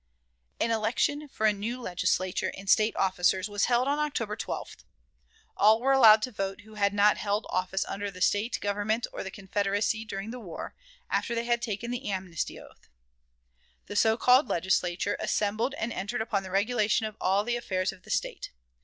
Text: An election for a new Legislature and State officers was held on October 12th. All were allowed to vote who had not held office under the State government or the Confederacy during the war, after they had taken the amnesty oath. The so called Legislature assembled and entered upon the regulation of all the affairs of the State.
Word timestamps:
An 0.59 0.71
election 0.71 1.27
for 1.27 1.45
a 1.45 1.53
new 1.53 1.79
Legislature 1.79 2.51
and 2.57 2.67
State 2.67 2.95
officers 2.95 3.47
was 3.47 3.65
held 3.65 3.87
on 3.87 3.99
October 3.99 4.35
12th. 4.35 4.77
All 5.55 5.79
were 5.79 5.91
allowed 5.91 6.23
to 6.23 6.31
vote 6.31 6.61
who 6.61 6.73
had 6.73 6.91
not 6.91 7.17
held 7.17 7.45
office 7.51 7.85
under 7.87 8.09
the 8.09 8.19
State 8.19 8.59
government 8.61 9.05
or 9.13 9.21
the 9.21 9.29
Confederacy 9.29 10.03
during 10.03 10.31
the 10.31 10.39
war, 10.39 10.73
after 11.11 11.35
they 11.35 11.43
had 11.45 11.61
taken 11.61 11.91
the 11.91 12.09
amnesty 12.09 12.59
oath. 12.59 12.89
The 13.85 13.95
so 13.95 14.17
called 14.17 14.47
Legislature 14.49 15.17
assembled 15.19 15.75
and 15.75 15.93
entered 15.93 16.21
upon 16.21 16.41
the 16.41 16.49
regulation 16.49 17.05
of 17.05 17.15
all 17.21 17.43
the 17.43 17.55
affairs 17.55 17.91
of 17.91 18.01
the 18.01 18.09
State. 18.09 18.49